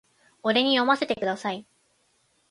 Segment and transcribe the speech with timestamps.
[0.41, 1.63] 俺に読ませてください